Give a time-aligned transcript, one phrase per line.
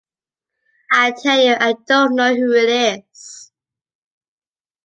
[0.91, 3.51] I tell you I don't know who it is.